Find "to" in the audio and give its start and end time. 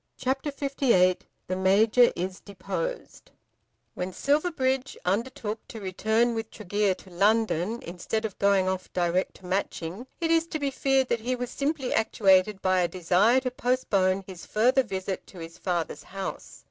5.67-5.79, 6.95-7.11, 9.35-9.45, 10.47-10.57, 13.41-13.51, 15.27-15.37